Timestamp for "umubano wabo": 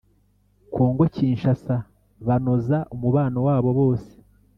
2.95-3.69